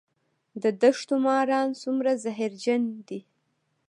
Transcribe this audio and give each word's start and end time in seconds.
د 0.63 0.63
دښتو 0.81 1.15
ماران 1.25 1.69
څومره 1.81 2.11
زهرجن 2.23 2.81
دي؟ 3.07 3.19